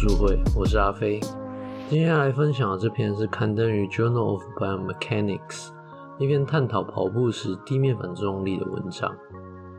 [0.00, 1.20] 书会，我是阿飞。
[1.90, 5.68] 今天来分享的这篇是刊登于《Journal of Biomechanics》
[6.18, 9.14] 一篇探讨跑步时地面反作用力的文章。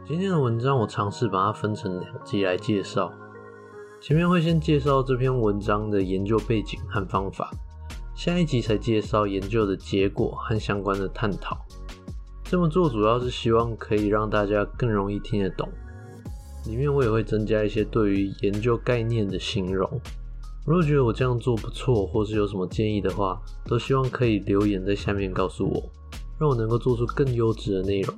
[0.06, 3.12] 今天的文章我尝试把它分成两集来介绍。
[4.00, 7.50] 前面会先介绍这篇文章的研究背景和方法，
[8.14, 11.58] 下一集才介绍研究的结果和相关的探讨。
[12.44, 15.68] 这么做主要是希望可以让大家更容易听得懂。
[16.66, 19.90] 里面我也会增加一些对于研究概念的形容。
[20.66, 25.82] 如果觉得我这样做不错，或是有什么建议的话，都希望可以留言在下面告诉我，
[26.40, 28.16] 让我能够做出更优质的内容。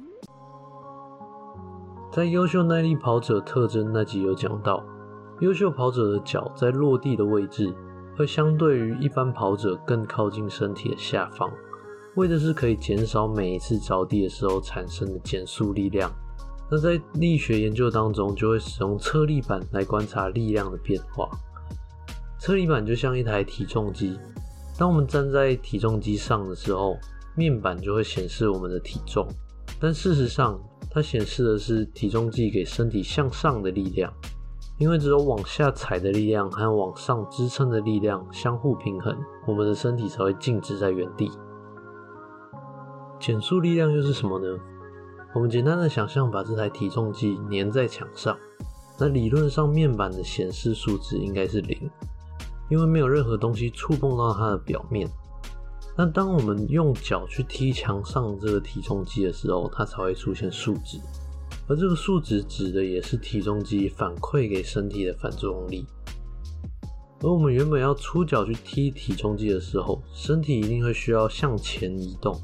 [2.12, 4.84] 在优秀耐力跑者特征那集有讲到，
[5.40, 7.74] 优秀跑者的脚在落地的位置
[8.18, 11.50] 会相对于一般跑者更靠近身体的下方，
[12.18, 16.12] 为的是可以减少每一次着地的时候产生的减速力量。
[16.74, 21.30] 那在力学研究当中，就会使用测力板来观察力量的变化。
[22.40, 24.18] 测力板就像一台体重机，
[24.76, 26.98] 当我们站在体重机上的时候，
[27.36, 29.28] 面板就会显示我们的体重，
[29.80, 34.12] 但事实上，它显示的是体重计给身体向上的力量。
[34.80, 41.30] 因为只有往下踩的力量和往上支撑的力量相互平衡，我们的身体才会静止在原地。
[43.20, 44.60] 减速力量又是什么呢？
[45.36, 48.38] 我们简单的想象，把这台体重计粘在墙上，
[49.00, 51.90] 那理论上面板的显示数值应该是零，
[52.70, 55.10] 因为没有任何东西触碰到它的表面。
[55.98, 61.00] 那当我们用脚去踢墙上这个体重机的时候，它才会出现数值，
[61.68, 65.88] 而这个数值指的也是体重机反馈给身体的反作用力。
[67.22, 72.40] 而我们原本要出脚去踢体重机的时候，身体一定会需要向前移动。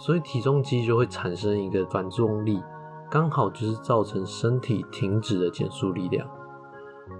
[0.00, 2.58] 所以体重机就会产生一个反作用力，
[3.10, 6.26] 刚好就是造成身体停止的减速力量。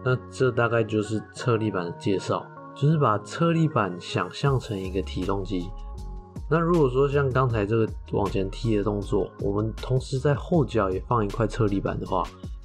[0.03, 2.43] 那这大概就是侧力板的介绍，
[2.75, 5.69] 就是把侧力板想象成一个体重机。
[6.49, 12.25] 那如果说像刚才这个往前踢的动作，我们同时在后脚也放一块侧力板的话，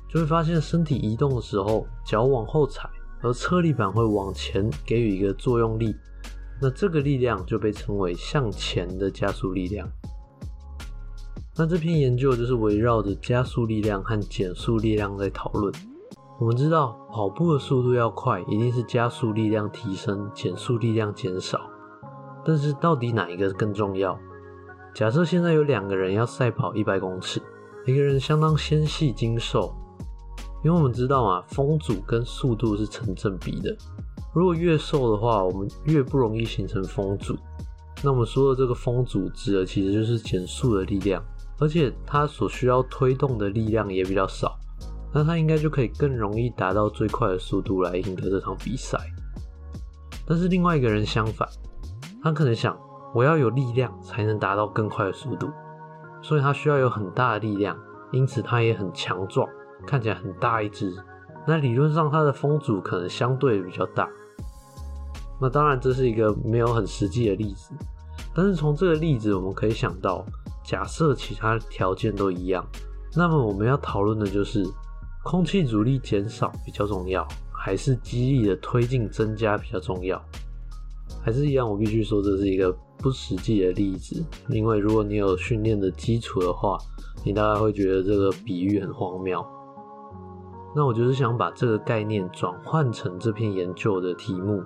[0.09, 2.89] 就会发现身体移动的时候，脚往后踩，
[3.21, 5.93] 而侧力板会往前给予一个作用力。
[6.61, 9.85] 那这个力量就被称为向前的加速力量。
[11.57, 15.73] 那这篇研究就是围绕着加速力量和减速力量在讨论。
[16.38, 21.61] 我们知道跑步的速度要快，一定是加速力量提升，减速力量减少。
[22.45, 24.19] 但是到底哪一个更重要？
[24.93, 27.41] 假设现在有两个人要赛跑一百公尺，
[27.85, 29.73] 一个人相当纤细精瘦，
[30.61, 33.73] 因为我们知道嘛，风阻跟速度是成正比的。
[34.33, 37.33] 如果越瘦的话，我们越不容易形成风阻。
[38.03, 41.23] 那我们说的这个风阻指的其实就是减速的力量。
[41.57, 44.57] 而且它所需要推动的力量也比较少，
[45.13, 48.97] 那它应该就可以更容易达到最快的速度来赢得这场比赛。
[50.27, 51.47] 但是另外一个人相反，
[52.21, 52.77] 他可能想
[53.13, 55.49] 我要有力量才能达到更快的速度，
[56.21, 57.77] 所以他需要有很大的力量，
[58.11, 59.47] 因此他也很强壮，
[59.87, 60.93] 看起来很大一只。
[61.47, 64.09] 那理论上他的风阻可能相对比较大。
[65.39, 67.72] 那当然这是一个没有很实际的例子，
[68.33, 70.25] 但是从这个例子我们可以想到。
[70.65, 72.65] 假设其他条件都一样，
[73.15, 74.65] 那么我们要讨论的就是
[75.23, 80.19] 空气阻力减少比较重要，还是肌力的推进增加比较重要？
[81.23, 86.77] 还是一样，我必须说这是一个不实际的例子，因为如果你有训练的基础的话，
[87.23, 89.45] 你大概会觉得这个比喻很荒谬。
[90.75, 94.63] 那我就是想把这个概念转换成这篇研究的题目。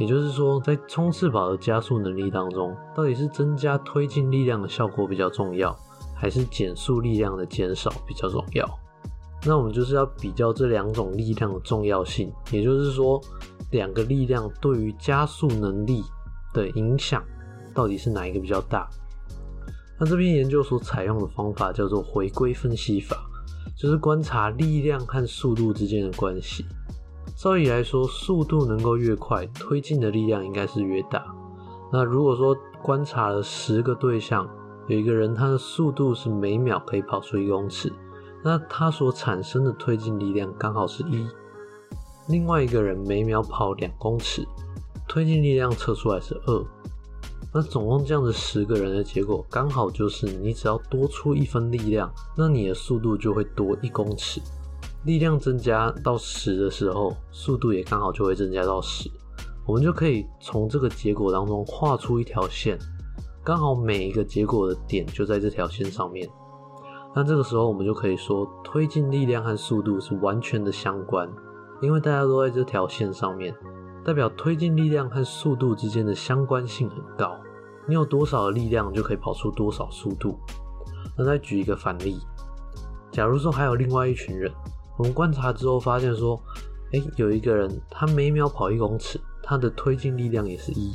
[0.00, 5.76] 也就是说，在冲刺跑的加速能力当中，到底是增加推进力量的效果比较重要，
[6.16, 8.66] 还是减速力量的减少比较重要？
[9.44, 13.20] 那我们就是要比较这两种力量的重要性，也就是说，
[13.72, 16.02] 两个力量对于加速能力
[16.54, 17.22] 的影响
[17.74, 18.88] 到底是哪一个比较大？
[19.98, 23.18] 那这篇研究所采用的方法叫做回归分析法，
[23.76, 26.64] 就是观察力量和速度之间的关系。
[27.40, 31.24] 照理来说，速度能够越快，推进的力量应该是越大。
[31.90, 34.46] 那如果说观察了十个对象，
[34.88, 37.90] 有一个人他的速度是每秒可以跑出一公尺，
[38.44, 41.26] 那他所产生的推进力量刚好是一。
[42.28, 44.46] 另外一个人每秒跑两公尺，
[45.08, 46.64] 推进力量测出来是二。
[47.54, 54.42] 那总共这样子十个人的结果，刚好就是你只要多出一分力量，那你的速度就会多一公尺。
[55.04, 59.10] 力量增加到十的时候，速度也刚好就会增加到十，
[59.66, 62.78] 我们就可以从这个结果当中画出一条线，
[63.42, 66.28] 刚好每一个结果的点就在这条线上面。
[67.14, 71.28] 那这个时候我们就可以说，推进力量和速度是完全的相关，
[71.80, 73.54] 因为大家都在这条线上面，
[74.04, 77.36] 代表推进力量和速度之间的相关性很高。
[77.88, 80.38] 你有多少的力量，就可以跑出多少速度。
[81.16, 82.20] 那再举一个反例，
[83.10, 84.52] 假如说还有另外一群人，
[85.00, 86.38] 我们观察之后发现说，
[86.92, 90.92] 哎，有一个人他每秒跑一公尺，他的推进力量也是一。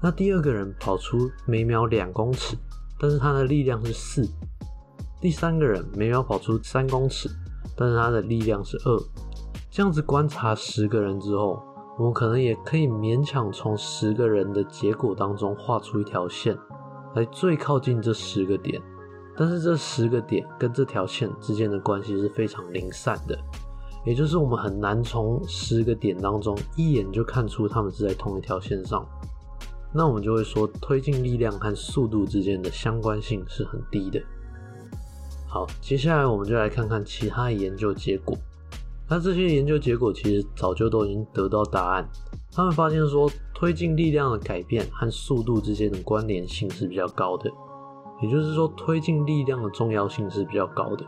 [0.00, 2.56] 那第二个人跑出每秒两公尺，
[2.96, 4.24] 但是他的力量是四。
[5.20, 7.28] 第三个人每秒跑出三公尺，
[7.76, 8.96] 但是他的力量是二。
[9.68, 11.60] 这样子观察十个人之后，
[11.98, 16.56] 我们可能也可以勉强从十个人的结果当中画出一条线，
[17.16, 18.80] 来最靠近这十个点。
[19.38, 23.38] 但是这十个点跟这条线之间的关系是非常零散的，
[24.04, 29.06] 也就是我们很难从十个点当中一眼就看出它们是在同一条线上。
[29.94, 34.20] 那我们就会说，推进力量和速度之间的相关性是很低的。
[35.46, 38.36] 好，接下来我们就来看看其他的研究结果。
[39.08, 42.06] 那这些研究结果其实早就都已经得到答案。
[42.50, 47.48] 他们发现说，推进力量的改变和速度之间的关联性是比较高的，
[48.20, 51.04] 也就是说，推进力量的重要性是比较高的。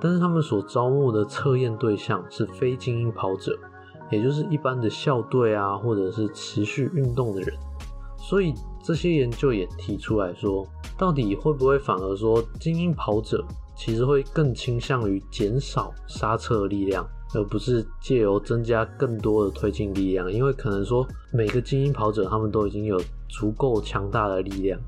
[0.00, 3.58] 但是他们所招募的测验对象是非精英跑者，
[4.10, 7.54] 也就是一般的校队啊，或者是持续运动的人。
[8.18, 8.52] 所以
[8.82, 10.66] 这些研究也提出来说，
[10.98, 20.30] 到底会不会反而说精英跑者其实会更倾向于减少刹车力量，而不是借由增加更多的推进力量？
[20.32, 24.78] 因为可能说每个精英跑者他们都已经有足够强大的力量，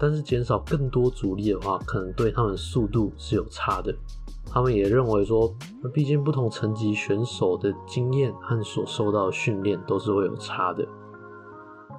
[0.00, 3.94] 但是减少更多阻力的话，可能对他们速度是有差的。
[4.46, 5.54] 他们也认为说，
[5.92, 10.84] 毕竟不同层级选手的经验和所受到的训练都是会有差的，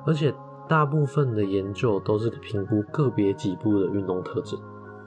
[0.06, 0.34] 而且。
[0.70, 4.58] 大部分的研究都是评估个别几部的运动特征，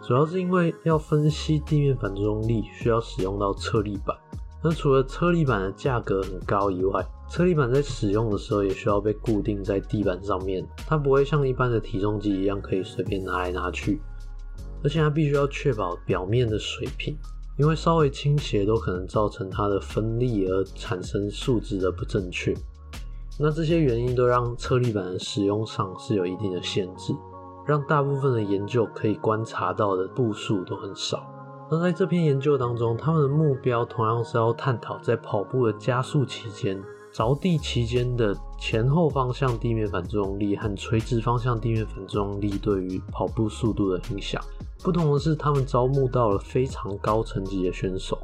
[0.02, 4.14] 主要是因为要分析地面反作用力，需要使用到车力板。
[4.62, 14.00] 那除了车力板的价格很高以外，车力板在使用的时候也需要被固定在地板上面，它不会像一般的体重机一样可以随便拿来拿去，
[14.84, 17.16] 而且它必须要确保表面的水平，
[17.58, 22.54] 因为稍微倾斜都可能造成它的分力而产生数值的不正确。
[23.36, 27.12] 那这些原因都让车力板的使用上是有一定的限制，
[27.66, 31.28] 让大部分的研究可以观察到的步数都很少。
[31.68, 36.80] 那在这篇研究当中，他们的目标同样是要探讨在跑步的加速期间、
[37.14, 44.42] 着地期间的前后方向地面反作用力和垂直方向地面反作用力对于跑步速度的影响。
[44.82, 48.18] 不同的是，他们招募到了非常高层级的选手，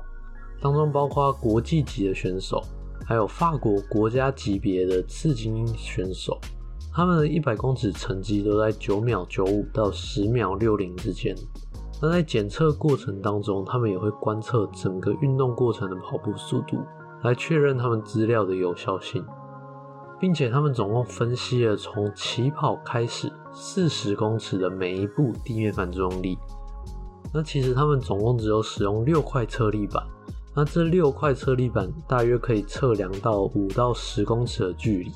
[0.60, 2.60] 当中包括国际级的选手。
[3.06, 6.38] 还有法国国家级别的次精英选手，
[6.92, 11.34] 他们的一百公尺成绩都在九秒九五到十秒六零之间。
[12.02, 16.78] 那在检测过程当中，他们也会观测整个运动过程的跑步速度，
[17.22, 19.24] 来确认他们资料的有效性，
[20.18, 26.38] 并且他们总共分析了从起跑开始四十公尺的每一步地面反作用力。
[27.32, 30.04] 那其实他们总共只有使用六块测力板。
[30.52, 35.12] 那这六块测力板大约可以测量到五到十公尺的距离。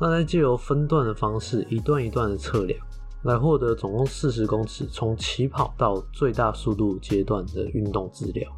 [0.00, 2.78] 那再借由分段的方式，一段一段的测量，
[3.24, 8.48] 来获得总共四十公尺从起跑到最大速度阶段的运动资料，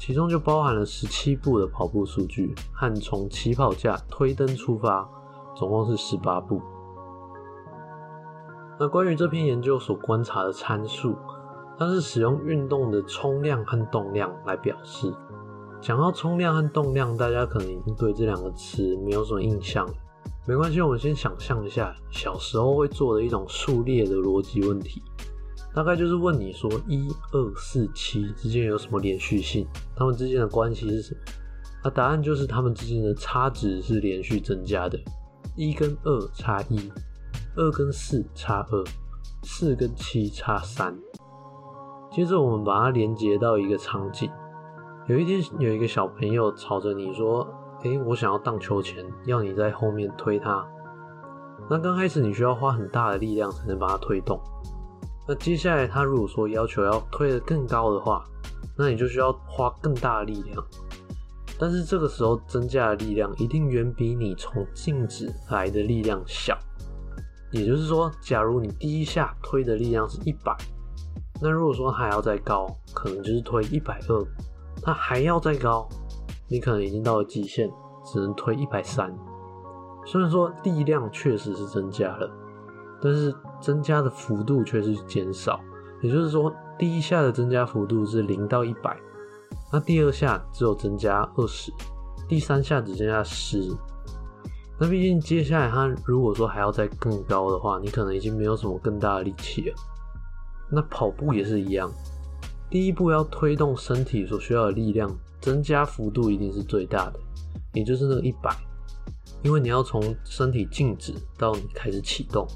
[0.00, 5.06] 其中就包含了十七步的跑步数据和从起跑架推灯出发，
[5.54, 6.58] 总共是十八步。
[8.78, 11.14] 那关于这篇研究所观察的参数，
[11.78, 15.12] 它是使用运动的冲量和动量来表示。
[15.82, 19.86] 讲到冲量和动量，大家可能已经对这两个词没有什么印象。
[20.46, 25.02] 没关系，我们先想象一下小时候会做的一种数列的逻辑问题，
[25.74, 31.20] 大概就是问你说一二四七之间有什么连续性，它们之间的关系是什么？
[31.84, 34.98] 那答案就是它们之间的差值是连续增加的，
[35.56, 36.90] 一跟二差一，
[37.56, 38.84] 二跟四差二，
[39.44, 40.94] 四跟七差三。
[42.10, 44.30] 接着我们把它连接到一个场景。
[45.06, 47.48] 有一天，有一个小朋友吵着你说
[47.82, 50.68] ：“诶，我想要荡秋千，要你在后面推他。”
[51.70, 54.40] 那刚开始你需要花很大的力量才能把它推动。
[55.30, 58.24] 那接下来他如果说要求要推得更高的话，
[58.76, 60.60] 那你就需要花更大的力量。
[61.56, 66.58] 但是这个时候增加的力量一定远比你从静止来的力量小。
[67.52, 70.52] 也就是说，假如你第一下推的力量是一百，
[71.40, 74.26] 那如果说还要再高，可能就是推一百二。
[74.82, 75.88] 它还要再高，
[76.48, 77.70] 你可能已经到了极限，
[78.04, 79.16] 只能推一百三。
[80.04, 82.28] 虽然说力量确实是增加了，
[83.00, 85.60] 但是增加的幅度却是减少。
[86.02, 88.96] 也就是说，第一下的增加幅度是零到一百，
[89.70, 91.70] 那第二下只有增加二十，
[92.26, 93.70] 第三下只剩下十。
[94.78, 99.76] 那毕竟接下来它如果说还要再更高的话，你可能已经没有什么更大的力气了。
[100.72, 101.92] 那跑步也是一样，
[102.70, 107.20] 第一步要推动身体所需要的力量增加幅度一定是最大的，
[107.74, 108.56] 也就是那个一百，
[109.42, 112.48] 因为你要从身体静止到你开始启动。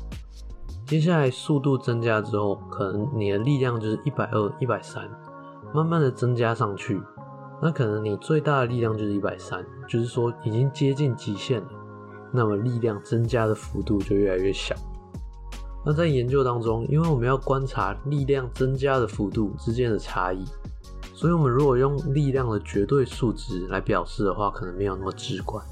[0.87, 5.09] 接下来速度增加之后，可能你的力量就是一百二、一百三，
[5.73, 7.01] 慢慢的增加上去，
[7.63, 11.69] 那可能你最大的力量就是一百三，就是说已经接近极限了。
[12.31, 14.75] 那么力量增加的幅度就越来越小。
[15.87, 20.45] 那在研究当中，因为我们要观察力量增加的幅度之间的差异，
[21.15, 25.65] 所以我们如果用力量的绝对数值来表示的话，可能没有那么直观。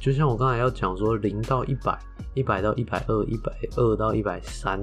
[0.00, 1.98] 就像我刚才要讲说，零到一百，
[2.32, 4.82] 一百到一百二，一百二到一百三，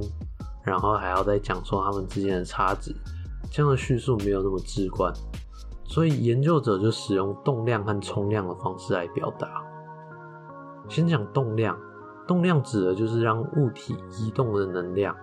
[0.64, 2.96] 然后还要再讲说它们之间的差值，
[3.50, 5.12] 这样的叙述没有那么直观，
[5.86, 9.64] 所以研究者就使用动量和冲量的方式来表达。
[10.88, 11.76] 先讲动量，
[12.28, 15.16] 动量指的就是让物体移动的能量，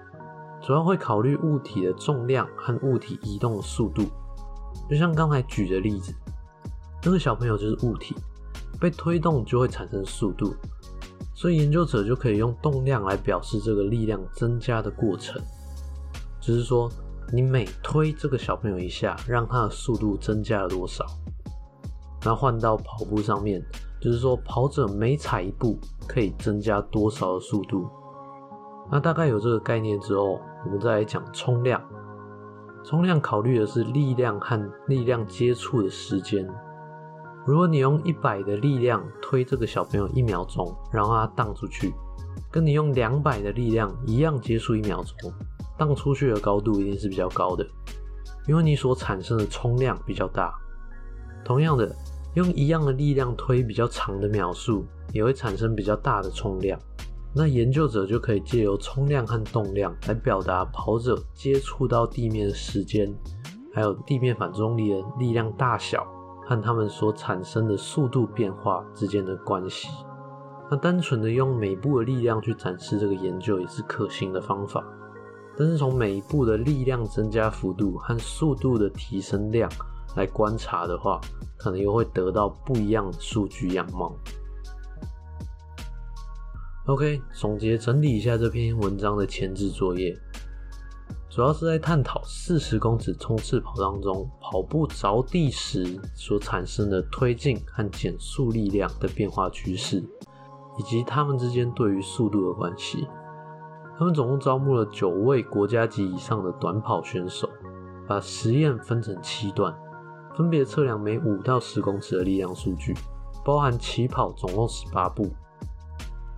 [0.61, 4.03] 主要会考虑物体的重量和物体移动的速度。
[4.91, 6.13] 就像刚才举的例子，
[7.05, 8.17] 那个小朋友就是物体，
[8.81, 10.55] 被推动就会产生速度，
[11.35, 15.41] 所以研究者就可以用动量来表示这个力量增加的过程。
[16.41, 16.91] 只是说，
[17.33, 21.05] 你每推这个小朋友一下，让他的速度增加了多少？
[22.25, 23.63] 那换到跑步上面。
[24.01, 27.89] 就是说，跑者每踩一步可以增加多少的速度？
[28.93, 31.83] 那大概有这个概念之后，我们再来讲冲量。
[32.85, 36.47] 冲量考虑的是力量和力量接触的时间。
[37.47, 41.93] 如果你用一百的力量推这个小朋友一秒钟，然后他荡出去，
[42.51, 45.33] 跟你用两百的力量一样接触一秒钟，
[45.79, 47.67] 荡出去的高度一定是比较高的，
[48.47, 50.55] 因为你所产生的冲量比较大。
[51.45, 51.95] 同样的。
[52.35, 56.77] 用一样的力量推比较长的秒数，也会产生比较大的冲量。
[57.33, 63.15] 那研究者就可以借由冲量和动量来表达跑者接触到地面的时间，
[63.73, 66.05] 还有地面反重力的力量大小
[66.47, 69.89] 和它们所产生的速度变化之间的关系。
[70.71, 74.83] 那单纯的用每步的力量去展示这个研究也是可行的方法，
[75.57, 79.71] 但是从每一步的力量增加幅度和速度的提升量
[80.17, 81.21] 来观察的话，
[81.59, 84.17] 可能又会得到不一样的数据样貌。
[86.87, 90.15] OK，总结整理一下这篇文章的前置作业，
[91.35, 99.99] 主要是在探讨四十公尺冲刺跑当中跑步着地时所产生的推进和减速力量的变化趋势，
[100.79, 103.09] 以及它们之间对于速度的关系。
[103.99, 107.51] 他们总共招募了九位国家级以上的短跑选手，
[108.07, 109.77] 把实验分成七段。
[110.37, 112.95] 分别测量每五到十公尺的力量数据，
[113.45, 115.29] 包含起跑总共十八步，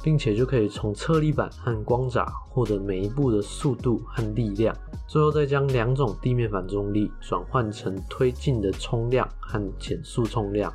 [0.07, 4.73] 并且就可以从测力板和光闸获得每一步的速度和力量，
[5.09, 10.73] 最后再将两种地面反重力转换成推进的冲量和减速冲量，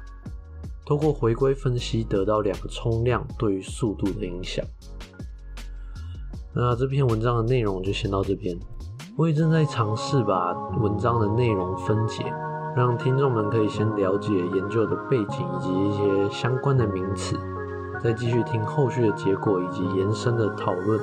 [0.85, 4.65] 通过回归分析得到两个冲量对于速度的影响。
[6.53, 8.59] 那这篇文章的内容就先到这边，
[9.15, 12.25] 我也正在尝试把文章的内容分解。
[12.73, 17.37] 让听众们可以先了解研究的背景以及一些相关的名词，
[18.03, 20.99] 再继续听后续的结果以及延伸的讨论。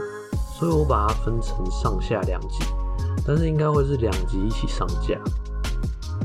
[0.58, 2.64] 所以我把它分成上下两集，
[3.24, 5.16] 但是应该会是两集一起上架。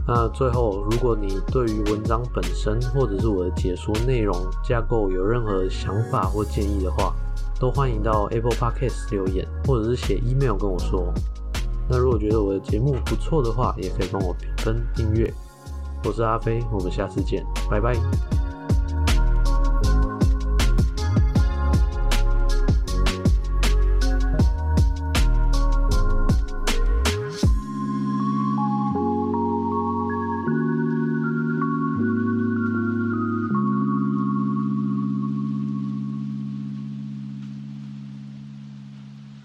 [0.08, 7.14] 那最后，如果你对于文章本身或者是我的解说内容架构有任何想法或建议的话，
[7.60, 11.14] 都欢迎到 Apple Podcast 留言，或者是写 email 跟我说。
[11.88, 15.32] 那如果觉得我的节目不错的话，也可以帮我评分、订阅。
[16.06, 17.94] 我是阿飞，我们下次见，拜拜。